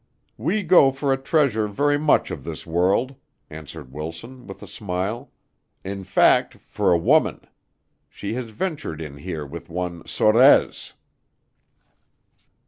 "We 0.39 0.63
go 0.63 0.91
for 0.91 1.13
a 1.13 1.17
treasure 1.21 1.67
very 1.67 1.99
much 1.99 2.31
of 2.31 2.43
this 2.43 2.65
world," 2.65 3.13
answered 3.51 3.93
Wilson, 3.93 4.47
with 4.47 4.63
a 4.63 4.67
smile; 4.67 5.29
"in 5.83 6.03
fact, 6.05 6.55
for 6.55 6.91
a 6.91 6.97
woman. 6.97 7.41
She 8.09 8.33
has 8.33 8.45
ventured 8.49 8.99
in 8.99 9.17
here 9.17 9.45
with 9.45 9.69
one 9.69 10.03
Sorez." 10.07 10.93